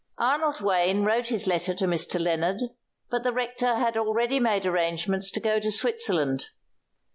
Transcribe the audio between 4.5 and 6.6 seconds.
arrangements to go to Switzerland.